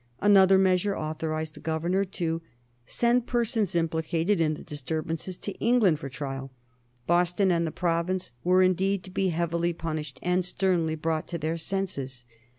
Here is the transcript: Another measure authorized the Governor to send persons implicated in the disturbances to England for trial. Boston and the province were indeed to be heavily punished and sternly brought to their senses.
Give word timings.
Another 0.19 0.57
measure 0.57 0.97
authorized 0.97 1.53
the 1.53 1.59
Governor 1.59 2.03
to 2.05 2.41
send 2.87 3.27
persons 3.27 3.75
implicated 3.75 4.41
in 4.41 4.55
the 4.55 4.63
disturbances 4.63 5.37
to 5.37 5.51
England 5.59 5.99
for 5.99 6.09
trial. 6.09 6.49
Boston 7.05 7.51
and 7.51 7.67
the 7.67 7.71
province 7.71 8.31
were 8.43 8.63
indeed 8.63 9.03
to 9.03 9.11
be 9.11 9.27
heavily 9.27 9.73
punished 9.73 10.17
and 10.23 10.43
sternly 10.43 10.95
brought 10.95 11.27
to 11.27 11.37
their 11.37 11.55
senses. 11.55 12.25